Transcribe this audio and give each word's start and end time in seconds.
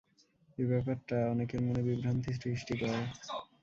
এ 0.57 0.63
ব্যাপারটা 0.71 1.17
অনেকের 1.33 1.61
মনে 1.63 1.81
বিভ্রান্তি 1.87 2.31
সৃষ্টি 2.35 2.73
করে। 2.81 2.99